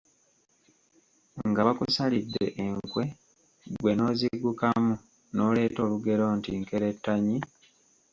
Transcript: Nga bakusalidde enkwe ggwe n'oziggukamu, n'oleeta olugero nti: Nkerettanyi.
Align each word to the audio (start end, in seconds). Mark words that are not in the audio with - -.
Nga 1.49 1.61
bakusalidde 1.67 2.45
enkwe 2.65 3.03
ggwe 3.71 3.91
n'oziggukamu, 3.95 4.93
n'oleeta 5.33 5.79
olugero 5.85 6.25
nti: 6.37 6.51
Nkerettanyi. 6.61 7.37